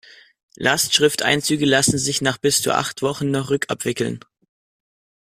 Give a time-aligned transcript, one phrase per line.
[0.55, 4.19] Lastschrifteinzüge lassen sich nach bis zu acht Wochen noch rückabwickeln.